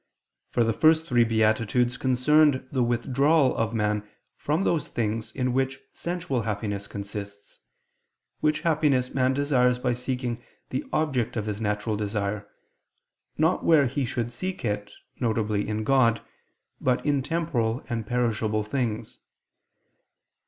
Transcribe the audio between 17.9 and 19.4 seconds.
perishable things.